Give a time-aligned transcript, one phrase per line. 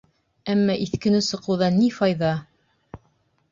[0.53, 2.35] Әммә иҫкене соҡоуҙан ни файҙа?